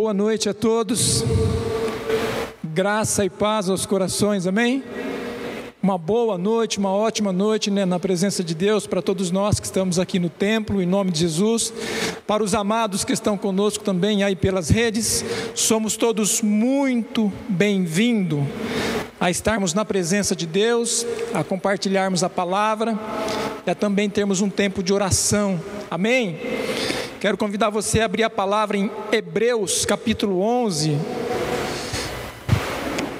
[0.00, 1.24] Boa noite a todos.
[2.62, 4.84] Graça e paz aos corações, amém?
[5.82, 9.66] Uma boa noite, uma ótima noite né, na presença de Deus para todos nós que
[9.66, 11.72] estamos aqui no templo, em nome de Jesus.
[12.28, 18.44] Para os amados que estão conosco também aí pelas redes, somos todos muito bem-vindos
[19.18, 21.04] a estarmos na presença de Deus,
[21.34, 22.96] a compartilharmos a palavra
[23.66, 25.60] e a também termos um tempo de oração,
[25.90, 26.38] amém?
[27.20, 30.96] Quero convidar você a abrir a palavra em Hebreus capítulo 11.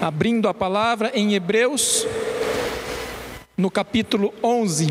[0.01, 2.07] Abrindo a palavra em Hebreus,
[3.57, 4.87] no capítulo 11.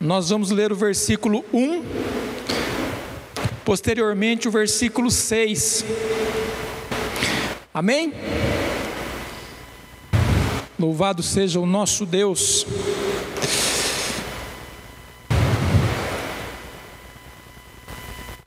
[0.00, 1.84] Nós vamos ler o versículo 1,
[3.66, 5.84] posteriormente o versículo 6.
[7.74, 8.14] Amém?
[10.78, 12.66] Louvado seja o nosso Deus.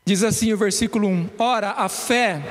[0.09, 2.41] Diz assim o versículo 1: Ora, a fé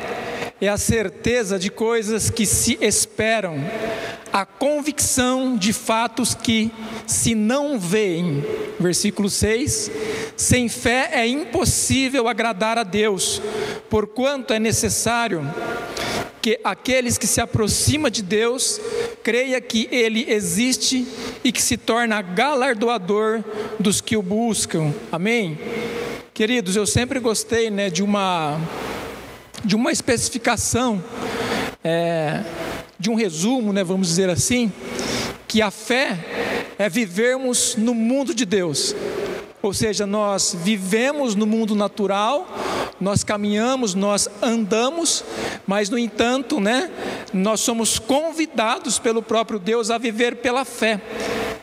[0.61, 3.57] é a certeza de coisas que se esperam,
[4.33, 6.71] a convicção de fatos que
[7.05, 8.45] se não veem.
[8.79, 9.91] Versículo 6:
[10.37, 13.43] Sem fé é impossível agradar a Deus,
[13.91, 15.43] porquanto é necessário
[16.41, 18.81] que aqueles que se aproximam de Deus
[19.25, 21.05] creia que Ele existe
[21.43, 23.43] e que se torna galardoador
[23.81, 24.95] dos que o buscam.
[25.11, 25.59] Amém?
[26.39, 28.61] Queridos, eu sempre gostei né, de, uma,
[29.65, 31.03] de uma especificação,
[31.83, 32.45] é,
[32.97, 34.73] de um resumo, né, vamos dizer assim,
[35.49, 36.17] que a fé
[36.79, 38.95] é vivermos no mundo de Deus.
[39.61, 42.47] Ou seja, nós vivemos no mundo natural,
[43.01, 45.25] nós caminhamos, nós andamos,
[45.67, 46.89] mas no entanto, né,
[47.33, 51.01] nós somos convidados pelo próprio Deus a viver pela fé.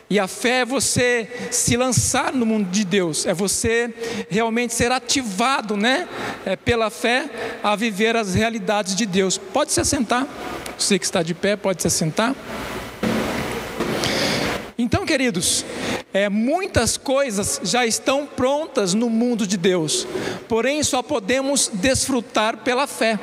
[0.07, 3.91] E a fé é você se lançar no mundo de Deus, é você
[4.29, 6.07] realmente ser ativado, né,
[6.45, 7.27] é, pela fé
[7.63, 9.37] a viver as realidades de Deus.
[9.37, 10.27] Pode se assentar.
[10.77, 12.35] Você que está de pé, pode se assentar.
[14.77, 15.65] Então, queridos,
[16.13, 20.05] é, muitas coisas já estão prontas no mundo de Deus,
[20.47, 23.17] porém só podemos desfrutar pela fé.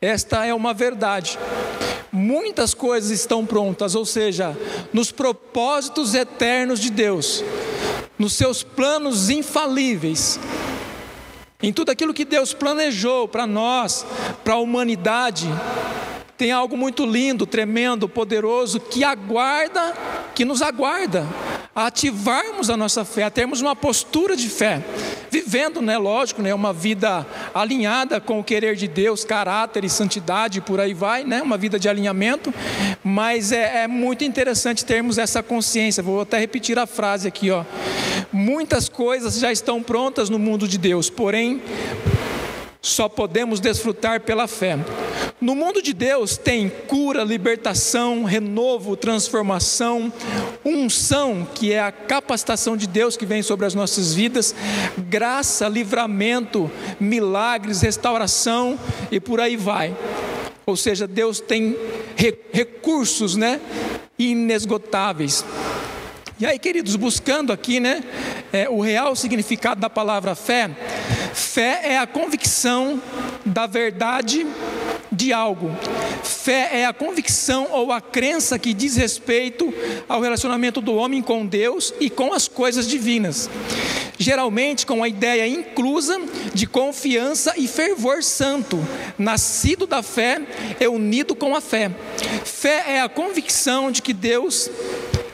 [0.00, 1.38] Esta é uma verdade.
[2.16, 4.56] Muitas coisas estão prontas, ou seja,
[4.92, 7.42] nos propósitos eternos de Deus,
[8.16, 10.38] nos seus planos infalíveis,
[11.60, 14.06] em tudo aquilo que Deus planejou para nós,
[14.44, 15.48] para a humanidade,
[16.38, 19.92] tem algo muito lindo, tremendo, poderoso que aguarda,
[20.36, 21.26] que nos aguarda
[21.74, 24.82] a ativarmos a nossa fé, a termos uma postura de fé,
[25.30, 30.60] vivendo, né, lógico, né, uma vida alinhada com o querer de Deus, caráter e santidade,
[30.60, 32.54] por aí vai, né, uma vida de alinhamento,
[33.02, 37.64] mas é, é muito interessante termos essa consciência, vou até repetir a frase aqui, ó,
[38.32, 41.60] muitas coisas já estão prontas no mundo de Deus, porém,
[42.80, 44.78] só podemos desfrutar pela fé.
[45.40, 50.12] No mundo de Deus tem cura, libertação, renovo, transformação,
[50.64, 54.54] unção, que é a capacitação de Deus que vem sobre as nossas vidas,
[54.96, 58.78] graça, livramento, milagres, restauração
[59.10, 59.94] e por aí vai.
[60.64, 61.76] Ou seja, Deus tem
[62.52, 63.60] recursos, né,
[64.18, 65.44] inesgotáveis.
[66.38, 68.02] E aí, queridos, buscando aqui, né,
[68.52, 70.70] é, o real significado da palavra fé,
[71.34, 73.02] fé é a convicção
[73.44, 74.46] da verdade
[75.14, 75.70] de algo.
[76.22, 79.72] Fé é a convicção ou a crença que diz respeito
[80.08, 83.48] ao relacionamento do homem com Deus e com as coisas divinas.
[84.18, 86.20] Geralmente com a ideia inclusa
[86.52, 88.78] de confiança e fervor santo,
[89.18, 90.40] nascido da fé
[90.78, 91.90] é unido com a fé.
[92.44, 94.70] Fé é a convicção de que Deus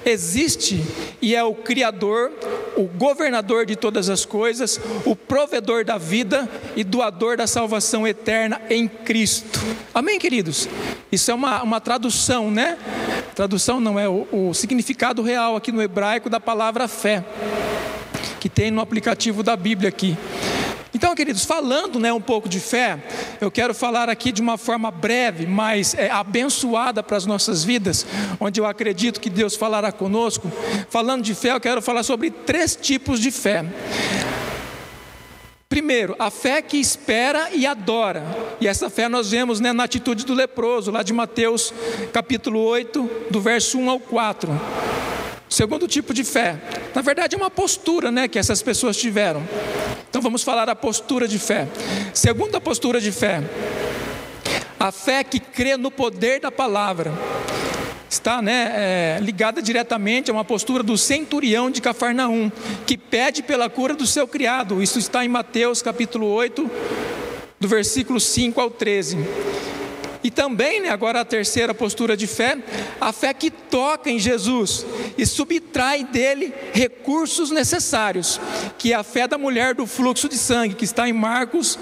[0.04, 0.82] existe
[1.20, 2.32] e é o Criador,
[2.76, 8.60] o governador de todas as coisas, o provedor da vida e doador da salvação eterna
[8.70, 9.60] em Cristo.
[9.94, 10.68] Amém, queridos?
[11.10, 12.78] Isso é uma, uma tradução, né?
[13.34, 17.24] Tradução não é o, o significado real aqui no hebraico da palavra fé,
[18.38, 20.16] que tem no aplicativo da Bíblia aqui.
[20.94, 22.98] Então, queridos, falando né, um pouco de fé,
[23.40, 28.04] eu quero falar aqui de uma forma breve, mas é, abençoada para as nossas vidas,
[28.40, 30.50] onde eu acredito que Deus falará conosco.
[30.88, 33.64] Falando de fé, eu quero falar sobre três tipos de fé.
[35.68, 38.24] Primeiro, a fé que espera e adora.
[38.60, 41.72] E essa fé nós vemos né, na atitude do leproso, lá de Mateus
[42.12, 44.50] capítulo 8, do verso 1 ao 4.
[45.50, 46.56] Segundo tipo de fé,
[46.94, 49.42] na verdade é uma postura né, que essas pessoas tiveram.
[50.08, 51.66] Então vamos falar a postura de fé.
[52.14, 53.42] Segunda postura de fé,
[54.78, 57.12] a fé que crê no poder da palavra.
[58.08, 62.50] está né, é, ligada diretamente a uma postura do centurião de Cafarnaum,
[62.86, 64.80] que pede pela cura do seu criado.
[64.80, 66.70] Isso está em Mateus capítulo 8,
[67.58, 69.18] do versículo 5 ao 13.
[70.22, 72.58] E também, né, agora a terceira postura de fé,
[73.00, 74.84] a fé que toca em Jesus
[75.16, 78.40] e subtrai dele recursos necessários,
[78.76, 81.78] que é a fé da mulher do fluxo de sangue, que está em Marcos,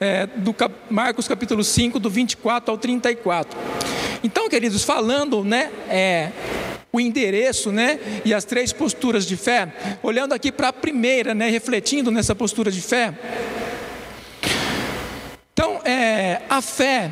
[0.00, 0.54] é, do,
[0.88, 3.58] Marcos capítulo 5, do 24 ao 34.
[4.24, 6.30] Então, queridos, falando, né, é,
[6.92, 9.72] o endereço, né, e as três posturas de fé,
[10.02, 13.12] olhando aqui para a primeira, né, refletindo nessa postura de fé.
[15.52, 17.10] Então, é, a fé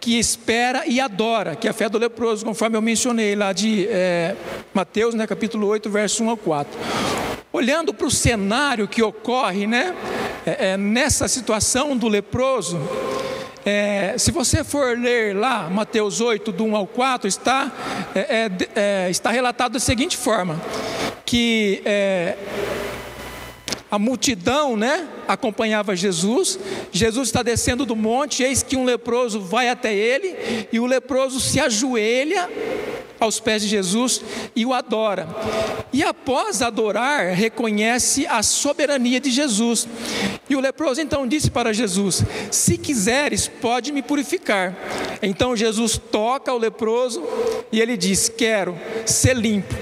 [0.00, 3.86] que espera e adora, que é a fé do leproso, conforme eu mencionei lá de
[3.88, 4.34] é,
[4.72, 6.72] Mateus, né, capítulo 8, verso 1 ao 4.
[7.52, 9.94] Olhando para o cenário que ocorre, né,
[10.46, 12.80] é, é nessa situação do leproso,
[13.64, 17.70] é, se você for ler lá Mateus 8, do 1 ao 4, está,
[18.14, 20.58] é, é, está relatado da seguinte forma:
[21.26, 21.82] que
[23.90, 26.58] a multidão, né, acompanhava Jesus.
[26.92, 31.40] Jesus está descendo do monte, eis que um leproso vai até ele e o leproso
[31.40, 32.48] se ajoelha
[33.18, 34.22] aos pés de Jesus
[34.56, 35.28] e o adora.
[35.92, 39.86] E após adorar, reconhece a soberania de Jesus.
[40.48, 44.74] E o leproso então disse para Jesus: Se quiseres, pode me purificar.
[45.22, 47.22] Então Jesus toca o leproso
[47.70, 49.74] e ele diz: Quero ser limpo.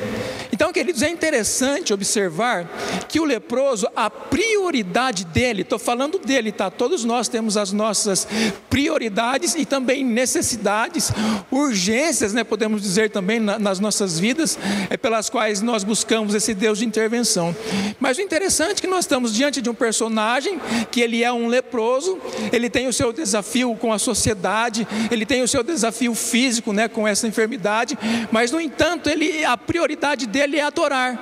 [0.58, 2.69] Então, queridos, é interessante observar
[3.08, 6.69] que o leproso, a prioridade dele, estou falando dele, tá?
[6.69, 8.26] Todos nós temos as nossas
[8.69, 11.12] prioridades e também necessidades,
[11.49, 12.43] urgências, né?
[12.43, 14.58] Podemos dizer também na, nas nossas vidas,
[14.90, 17.54] é pelas quais nós buscamos esse Deus de intervenção.
[18.00, 21.46] Mas o interessante é que nós estamos diante de um personagem que ele é um
[21.46, 22.19] leproso,
[22.52, 26.88] ele tem o seu desafio com a sociedade, ele tem o seu desafio físico, né?
[26.88, 27.96] Com essa enfermidade,
[28.32, 31.19] mas no entanto, ele a prioridade dele ele é adorar.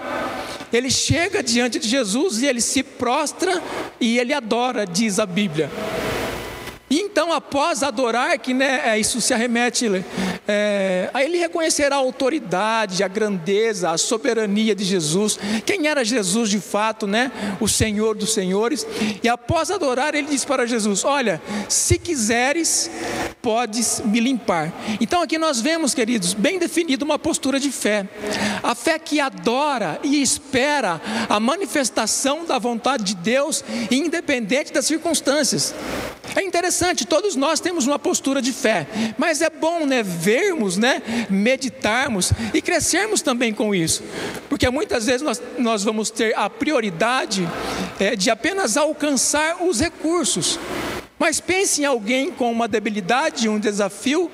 [0.72, 3.62] Ele chega diante de Jesus e ele se prostra
[4.00, 5.70] e ele adora, diz a Bíblia.
[6.88, 9.88] E então, após adorar, que né, é, isso se arremete,
[10.48, 16.50] é, a ele reconhecer a autoridade, a grandeza, a soberania de Jesus, quem era Jesus
[16.50, 17.32] de fato, né?
[17.60, 18.86] O Senhor dos Senhores.
[19.22, 22.90] E após adorar, ele diz para Jesus: Olha, se quiseres,
[23.42, 24.72] podes me limpar.
[25.00, 28.06] Então, aqui nós vemos, queridos, bem definido uma postura de fé.
[28.62, 35.74] A fé que adora e espera a manifestação da vontade de Deus, independente das circunstâncias.
[36.34, 40.02] É interessante, todos nós temos uma postura de fé, mas é bom, né,
[40.36, 44.02] vermos, né, meditarmos e crescermos também com isso,
[44.50, 47.48] porque muitas vezes nós, nós vamos ter a prioridade
[47.98, 50.58] é, de apenas alcançar os recursos.
[51.18, 54.30] Mas pense em alguém com uma debilidade, um desafio,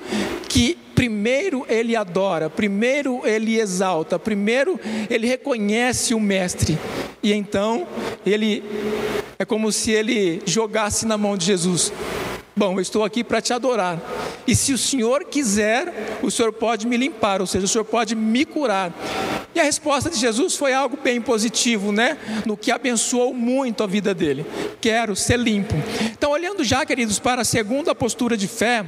[0.49, 4.77] que primeiro ele adora, primeiro ele exalta, primeiro
[5.09, 6.77] ele reconhece o Mestre,
[7.21, 7.87] e então
[8.25, 8.61] ele
[9.39, 11.93] é como se ele jogasse na mão de Jesus:
[12.55, 13.99] Bom, eu estou aqui para te adorar.
[14.45, 18.15] E se o Senhor quiser, o Senhor pode me limpar, ou seja, o Senhor pode
[18.15, 18.93] me curar.
[19.55, 22.17] E a resposta de Jesus foi algo bem positivo, né?
[22.45, 24.45] No que abençoou muito a vida dele.
[24.79, 25.73] Quero ser limpo.
[26.11, 28.85] Então, olhando já, queridos, para a segunda postura de fé,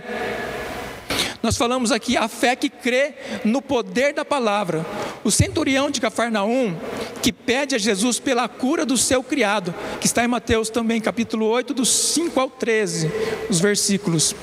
[1.41, 3.13] nós falamos aqui a fé que crê
[3.43, 4.85] no poder da palavra.
[5.25, 6.77] O centurião de Cafarnaum,
[7.19, 11.47] que pede a Jesus pela cura do seu criado, que está em Mateus também, capítulo
[11.47, 13.11] 8, dos 5 ao 13,
[13.49, 14.35] os versículos.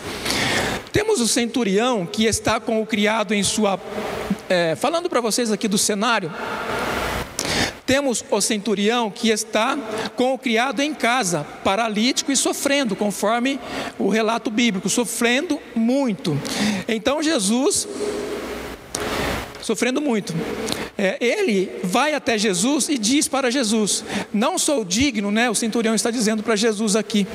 [0.92, 3.78] Temos o centurião que está com o criado em sua.
[4.48, 6.32] É, falando para vocês aqui do cenário,
[7.86, 9.78] temos o centurião que está
[10.16, 13.60] com o criado em casa, paralítico e sofrendo, conforme
[14.00, 16.36] o relato bíblico, sofrendo muito.
[16.88, 17.86] Então Jesus,
[19.62, 20.34] sofrendo muito,
[20.98, 25.48] é, ele vai até Jesus e diz para Jesus: Não sou digno, né?
[25.48, 27.26] O centurião está dizendo para Jesus aqui: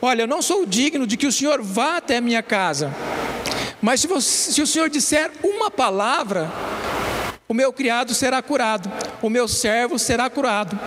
[0.00, 2.94] Olha, eu não sou digno de que o Senhor vá até a minha casa,
[3.82, 6.50] mas se, você, se o Senhor disser uma palavra,
[7.46, 8.90] o meu criado será curado,
[9.20, 10.78] o meu servo será curado.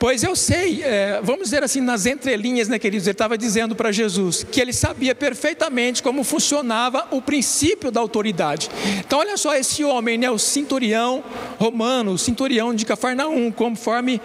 [0.00, 3.92] Pois eu sei, é, vamos dizer assim, nas entrelinhas, né, queridos, ele estava dizendo para
[3.92, 8.70] Jesus que ele sabia perfeitamente como funcionava o princípio da autoridade.
[8.98, 11.22] Então, olha só esse homem, né, o centurião
[11.58, 14.22] romano, o centurião de Cafarnaum, conforme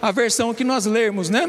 [0.00, 1.46] a versão que nós lermos, né?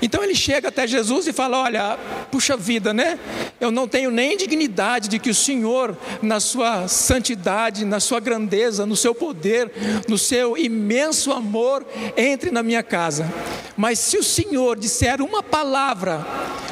[0.00, 1.98] Então, ele chega até Jesus e fala: Olha,
[2.30, 3.18] puxa vida, né?
[3.60, 8.84] Eu não tenho nem dignidade de que o Senhor, na sua santidade, na sua grandeza,
[8.84, 9.70] no seu poder,
[10.08, 13.32] no seu imenso amor, entre na minha casa casa.
[13.76, 16.24] Mas se o Senhor disser uma palavra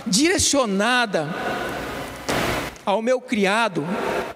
[0.06, 1.28] direcionada,
[2.86, 3.86] ao meu criado,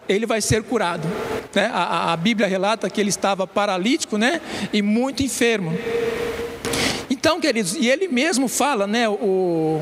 [0.08, 1.06] ele vai ser curado.
[1.54, 1.70] Né?
[1.72, 4.40] A, a, Bíblia relata que ele estava paralítico né?
[4.72, 5.72] e muito enfermo.
[7.08, 9.80] Então, queridos, e ele mesmo fala, né, o,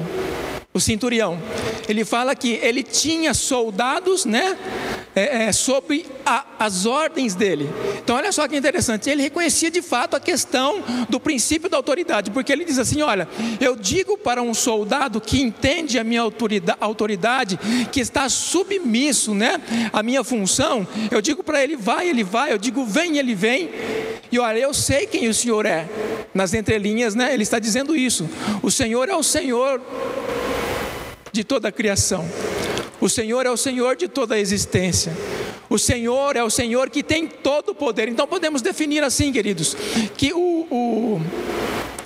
[0.75, 1.39] o centurião,
[1.87, 4.57] ele fala que ele tinha soldados, né,
[5.15, 7.69] é, é, sobre a, as ordens dele.
[7.99, 12.31] Então, olha só que interessante, ele reconhecia de fato a questão do princípio da autoridade,
[12.31, 13.29] porque ele diz assim: olha,
[13.61, 17.61] eu digo para um soldado que entende a minha autoridade, autoridade
[17.93, 19.61] que está submisso, né,
[19.93, 23.69] à minha função, eu digo para ele: vai, ele vai, eu digo: vem, ele vem,
[24.31, 25.87] e olha, eu sei quem o Senhor é,
[26.33, 28.27] nas entrelinhas, né, ele está dizendo isso:
[28.63, 29.79] o Senhor é o Senhor
[31.33, 32.29] de toda a criação.
[33.01, 35.13] O Senhor é o Senhor de toda a existência.
[35.69, 38.07] O Senhor é o Senhor que tem todo o poder.
[38.07, 39.75] Então podemos definir assim, queridos,
[40.17, 41.21] que o, o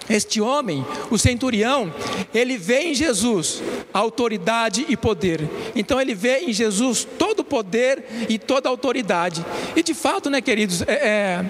[0.09, 1.92] este homem, o centurião,
[2.33, 3.61] ele vê em Jesus
[3.92, 5.49] autoridade e poder.
[5.75, 9.45] Então ele vê em Jesus todo o poder e toda a autoridade.
[9.75, 11.45] E de fato, né, queridos, é, é,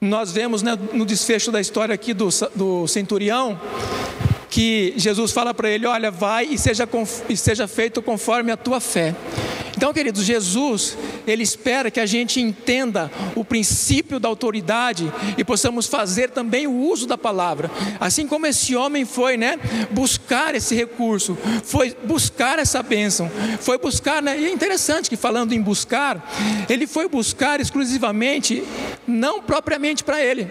[0.00, 3.58] nós vemos né, no desfecho da história aqui do, do centurião
[4.54, 6.88] que Jesus fala para ele: Olha, vai e seja,
[7.28, 9.12] e seja feito conforme a tua fé.
[9.76, 10.96] Então, queridos, Jesus,
[11.26, 16.72] Ele espera que a gente entenda o princípio da autoridade e possamos fazer também o
[16.72, 17.68] uso da palavra.
[17.98, 19.58] Assim como esse homem foi, né,
[19.90, 25.52] buscar esse recurso, foi buscar essa bênção, foi buscar, né, e é interessante que falando
[25.52, 26.32] em buscar,
[26.68, 28.62] ele foi buscar exclusivamente,
[29.08, 30.48] não propriamente para ele,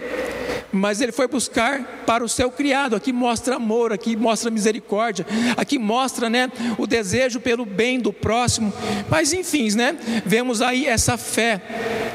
[0.74, 2.96] mas ele foi buscar para o seu criado.
[2.96, 5.26] Aqui mostra amor, aqui mostra misericórdia,
[5.56, 8.72] aqui mostra, né, o desejo pelo bem do próximo.
[9.08, 11.62] Mas enfim, né, vemos aí essa fé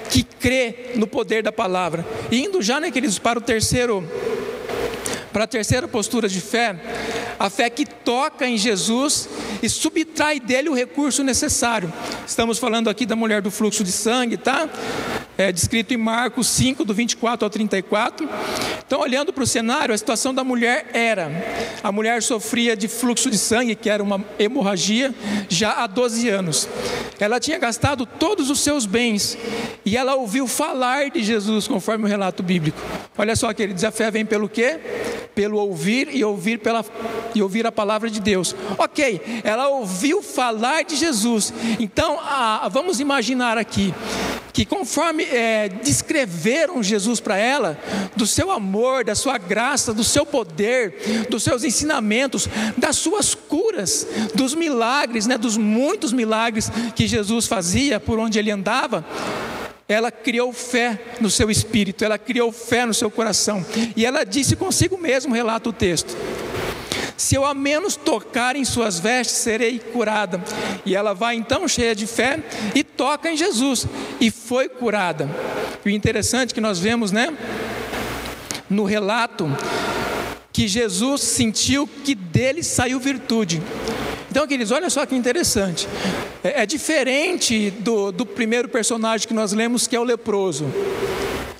[0.09, 2.05] que crê no poder da palavra.
[2.29, 4.07] E indo já, né, queridos, para o terceiro
[5.31, 6.75] para a terceira postura de fé,
[7.37, 9.29] a fé que toca em Jesus
[9.61, 11.93] e subtrai dele o recurso necessário.
[12.25, 14.67] Estamos falando aqui da mulher do fluxo de sangue, tá?
[15.39, 18.27] É descrito em Marcos 5, do 24 ao 34.
[18.85, 21.31] Então, olhando para o cenário, a situação da mulher era:
[21.81, 25.15] a mulher sofria de fluxo de sangue, que era uma hemorragia,
[25.47, 26.67] já há 12 anos.
[27.17, 29.37] Ela tinha gastado todos os seus bens
[29.85, 32.77] e ela ouviu falar de Jesus, conforme o relato bíblico.
[33.17, 34.77] Olha só, queridos, a fé vem pelo quê?
[35.33, 36.83] Pelo ouvir e ouvir, pela,
[37.33, 38.53] e ouvir a palavra de Deus.
[38.77, 41.53] Ok, ela ouviu falar de Jesus.
[41.79, 42.19] Então,
[42.69, 43.93] vamos imaginar aqui
[44.59, 47.79] que conforme é, descreveram Jesus para ela,
[48.17, 52.45] do seu amor, da sua graça, do seu poder, dos seus ensinamentos,
[52.77, 58.51] das suas curas, dos milagres, né, dos muitos milagres que Jesus fazia por onde ele
[58.51, 59.05] andava,
[59.87, 64.57] ela criou fé no seu espírito, ela criou fé no seu coração, e ela disse
[64.57, 66.17] consigo mesmo, relata o texto:
[67.19, 70.41] se eu a menos tocar em suas vestes, serei curada.
[70.85, 72.39] E ela vai então cheia de fé
[72.73, 73.85] e toca em Jesus
[74.21, 75.29] e foi curada.
[75.83, 77.37] E o interessante que nós vemos, né,
[78.69, 79.53] no relato,
[80.53, 83.61] que Jesus sentiu que dele saiu virtude.
[84.31, 85.89] Então, queridos, olha só que interessante.
[86.41, 90.73] É, é diferente do, do primeiro personagem que nós lemos, que é o leproso.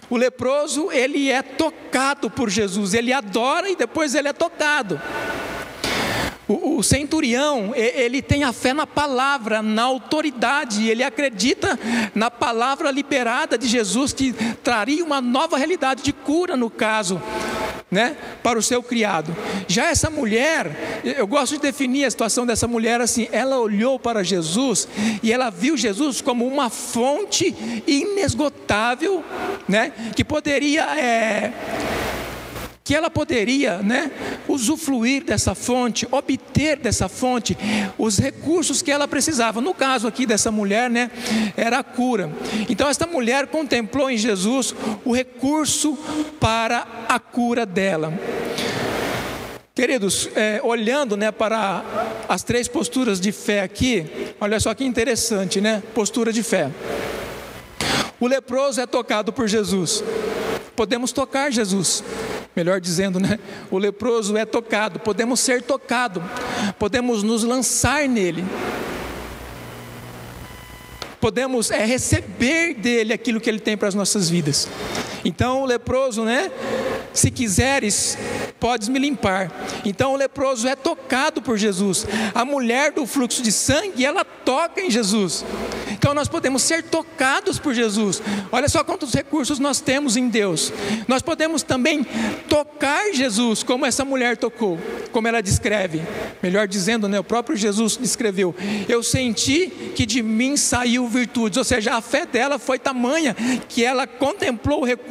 [0.09, 4.99] O leproso, ele é tocado por Jesus, ele adora e depois ele é tocado.
[6.49, 11.79] O, o, centurião, ele tem a fé na palavra, na autoridade, ele acredita
[12.15, 17.21] na palavra liberada de Jesus que traria uma nova realidade de cura no caso.
[17.91, 19.35] Né, para o seu criado.
[19.67, 24.23] Já essa mulher, eu gosto de definir a situação dessa mulher assim: ela olhou para
[24.23, 24.87] Jesus
[25.23, 27.55] e ela viu Jesus como uma fonte
[27.87, 29.25] inesgotável,
[29.67, 31.51] né, que poderia é,
[32.89, 34.09] que ela poderia né,
[34.47, 37.55] usufruir dessa fonte, obter dessa fonte
[37.99, 39.61] os recursos que ela precisava.
[39.61, 41.11] No caso aqui dessa mulher, né,
[41.55, 42.31] era a cura.
[42.67, 44.73] Então, esta mulher contemplou em Jesus
[45.05, 45.95] o recurso
[46.39, 48.11] para a cura dela.
[49.75, 51.85] Queridos, é, olhando né, para
[52.27, 55.83] as três posturas de fé aqui, olha só que interessante, né?
[55.93, 56.71] Postura de fé.
[58.19, 60.03] O leproso é tocado por Jesus.
[60.75, 62.03] Podemos tocar Jesus
[62.59, 63.39] melhor dizendo, né?
[63.71, 66.21] O leproso é tocado, podemos ser tocado,
[66.77, 68.43] podemos nos lançar nele.
[71.21, 74.67] Podemos é, receber dele aquilo que ele tem para as nossas vidas.
[75.23, 76.51] Então o leproso, né?
[77.13, 78.17] Se quiseres,
[78.59, 79.51] podes me limpar.
[79.85, 82.05] Então o leproso é tocado por Jesus.
[82.33, 85.43] A mulher do fluxo de sangue, ela toca em Jesus.
[85.91, 88.21] Então nós podemos ser tocados por Jesus.
[88.51, 90.71] Olha só quantos recursos nós temos em Deus.
[91.07, 92.05] Nós podemos também
[92.47, 94.79] tocar Jesus, como essa mulher tocou,
[95.11, 96.01] como ela descreve.
[96.41, 98.55] Melhor dizendo, né, o próprio Jesus descreveu:
[98.87, 103.35] Eu senti que de mim saiu virtudes, ou seja, a fé dela foi tamanha
[103.67, 105.08] que ela contemplou o recurso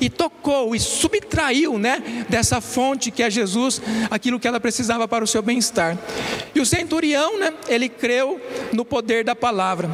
[0.00, 5.24] e tocou e subtraiu, né, dessa fonte que é Jesus, aquilo que ela precisava para
[5.24, 5.96] o seu bem-estar.
[6.54, 8.40] E o centurião, né, ele creu
[8.72, 9.90] no poder da palavra.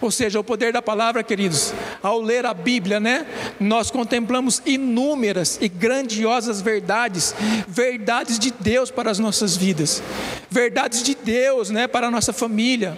[0.00, 3.26] Ou seja, o poder da palavra, queridos, ao ler a Bíblia, né,
[3.58, 7.34] nós contemplamos inúmeras e grandiosas verdades,
[7.66, 10.00] verdades de Deus para as nossas vidas,
[10.48, 12.96] verdades de Deus, né, para a nossa família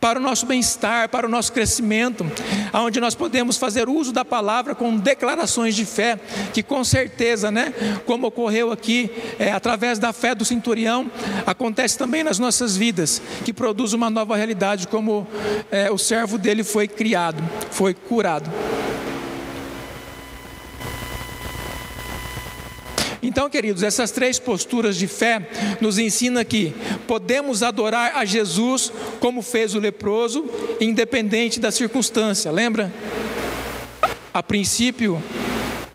[0.00, 2.24] para o nosso bem-estar, para o nosso crescimento,
[2.72, 6.18] aonde nós podemos fazer uso da palavra com declarações de fé,
[6.54, 7.74] que com certeza, né,
[8.06, 11.10] como ocorreu aqui, é, através da fé do centurião,
[11.46, 15.26] acontece também nas nossas vidas, que produz uma nova realidade, como
[15.70, 18.50] é, o servo dele foi criado, foi curado.
[23.22, 25.46] Então, queridos, essas três posturas de fé
[25.80, 26.72] nos ensinam que
[27.06, 30.44] podemos adorar a Jesus como fez o leproso,
[30.80, 32.50] independente da circunstância.
[32.50, 32.92] Lembra?
[34.32, 35.22] A princípio,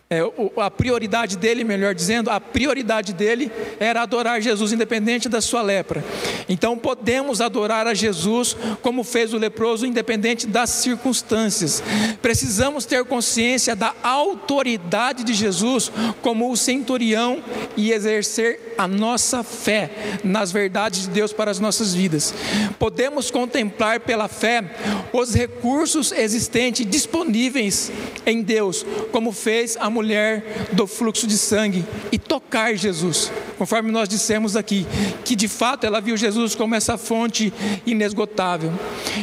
[0.08, 0.20] é,
[0.58, 6.06] a prioridade dele, melhor dizendo, a prioridade dele era adorar Jesus independente da sua lepra.
[6.48, 11.82] Então podemos adorar a Jesus como fez o leproso, independente das circunstâncias.
[12.22, 17.44] Precisamos ter consciência da autoridade de Jesus como o centurião
[17.76, 19.90] e exercer a nossa fé
[20.24, 22.32] nas verdades de Deus para as nossas vidas.
[22.78, 24.64] Podemos contemplar pela fé
[25.12, 27.92] os recursos existentes disponíveis
[28.24, 34.10] em Deus, como fez a mulher do fluxo de sangue e tocar Jesus, conforme nós
[34.10, 34.86] dissemos aqui,
[35.24, 37.54] que de fato ela viu Jesus como essa fonte
[37.86, 38.74] inesgotável.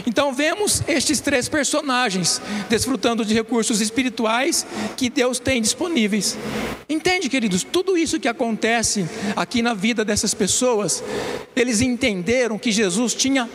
[0.07, 6.38] Então vemos estes três personagens desfrutando de recursos espirituais que Deus tem disponíveis.
[6.88, 11.05] Entende, queridos, tudo isso que acontece aqui na vida dessas pessoas,
[11.54, 13.49] eles entenderam que Jesus tinha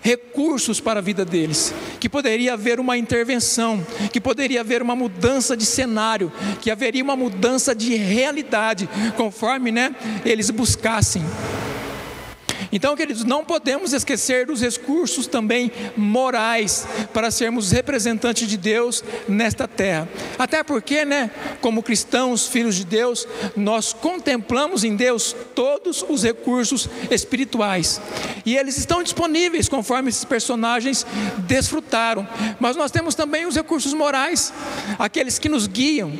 [0.00, 5.56] recursos para a vida deles, que poderia haver uma intervenção, que poderia haver uma mudança
[5.56, 11.22] de cenário, que haveria uma mudança de realidade, conforme né, eles buscassem.
[12.72, 19.68] Então, queridos, não podemos esquecer dos recursos também morais para sermos representantes de Deus nesta
[19.68, 20.08] terra.
[20.38, 21.30] Até porque, né,
[21.60, 28.00] como cristãos, filhos de Deus, nós contemplamos em Deus todos os recursos espirituais.
[28.46, 31.04] E eles estão disponíveis conforme esses personagens
[31.40, 32.26] desfrutaram.
[32.58, 34.52] Mas nós temos também os recursos morais,
[34.98, 36.10] aqueles que nos guiam,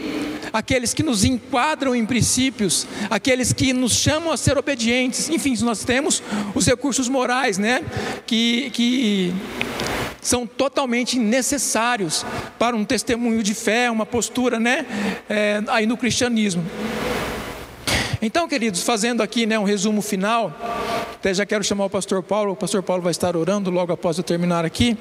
[0.52, 5.28] aqueles que nos enquadram em princípios, aqueles que nos chamam a ser obedientes.
[5.28, 6.22] Enfim, nós temos
[6.54, 7.82] os recursos morais, né?
[8.26, 9.34] Que, que
[10.20, 12.24] são totalmente necessários
[12.58, 14.86] para um testemunho de fé, uma postura, né?
[15.28, 16.64] É, aí no cristianismo.
[18.24, 20.56] Então, queridos, fazendo aqui né, um resumo final,
[21.14, 24.16] até já quero chamar o pastor Paulo, o pastor Paulo vai estar orando logo após
[24.16, 24.96] eu terminar aqui.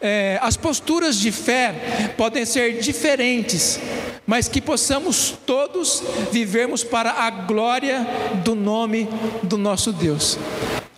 [0.00, 3.80] É, as posturas de fé podem ser diferentes,
[4.26, 8.04] mas que possamos todos vivermos para a glória
[8.44, 9.08] do nome
[9.42, 10.36] do nosso Deus.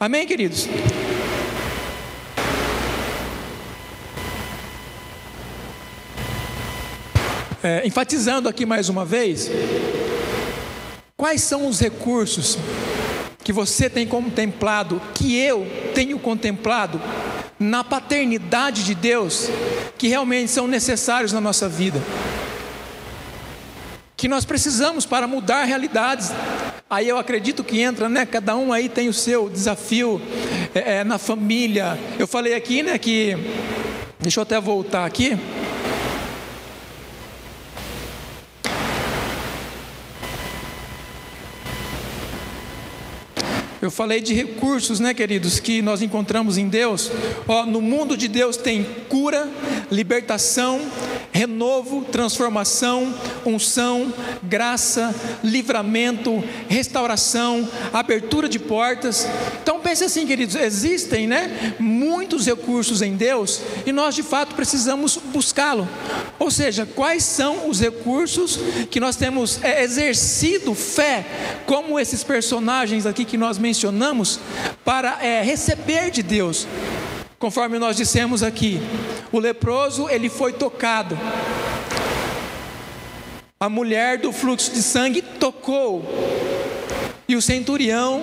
[0.01, 0.67] Amém, queridos?
[7.63, 9.51] É, enfatizando aqui mais uma vez,
[11.17, 12.57] quais são os recursos
[13.43, 17.01] que você tem contemplado, que eu tenho contemplado
[17.59, 19.49] na paternidade de Deus,
[19.99, 22.01] que realmente são necessários na nossa vida?
[24.19, 26.31] Que nós precisamos para mudar realidades
[26.91, 28.25] Aí eu acredito que entra, né?
[28.25, 30.19] Cada um aí tem o seu desafio
[30.75, 31.99] é, é, na família.
[32.19, 32.97] Eu falei aqui, né?
[32.97, 33.37] Que
[34.19, 35.39] deixa eu até voltar aqui.
[43.83, 47.13] Eu falei de recursos, né, queridos, que nós encontramos em Deus.
[47.47, 49.47] Ó, no mundo de Deus tem cura,
[49.91, 50.81] libertação,
[51.39, 53.15] renovo, transformação,
[53.47, 59.25] unção, graça, livramento, restauração, abertura de portas.
[59.63, 65.17] Então pense assim, queridos, existem, né, muitos recursos em Deus e nós de fato precisamos
[65.17, 65.89] buscá-lo.
[66.41, 68.59] Ou seja, quais são os recursos
[68.91, 71.25] que nós temos é, exercido fé,
[71.67, 74.41] como esses personagens aqui que nós mencionamos,
[74.85, 76.67] para é, receber de Deus.
[77.39, 78.81] Conforme nós dissemos aqui,
[79.31, 81.17] o leproso ele foi tocado.
[83.61, 86.03] A mulher do fluxo de sangue tocou.
[87.31, 88.23] E o centurião,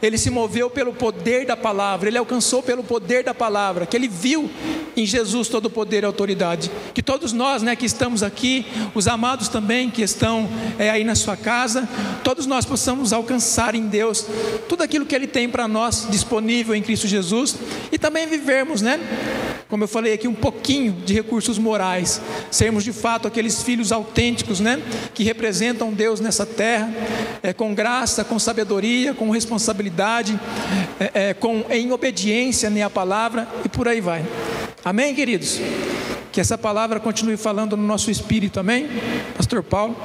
[0.00, 4.06] ele se moveu pelo poder da palavra, ele alcançou pelo poder da palavra, que ele
[4.06, 4.48] viu
[4.96, 6.70] em Jesus todo o poder e autoridade.
[6.94, 11.16] Que todos nós, né, que estamos aqui, os amados também que estão é, aí na
[11.16, 11.88] sua casa,
[12.22, 14.24] todos nós possamos alcançar em Deus
[14.68, 17.56] tudo aquilo que Ele tem para nós disponível em Cristo Jesus
[17.90, 19.00] e também vivermos, né?
[19.68, 22.20] Como eu falei aqui, um pouquinho de recursos morais,
[22.52, 24.80] sermos de fato aqueles filhos autênticos, né?
[25.12, 26.92] Que representam Deus nessa terra,
[27.42, 30.38] é, com graça, com sabedoria, com responsabilidade,
[31.00, 34.24] é, é, com, em obediência né, à palavra e por aí vai.
[34.84, 35.60] Amém, queridos?
[36.30, 38.88] Que essa palavra continue falando no nosso espírito, amém?
[39.36, 39.96] Pastor Paulo.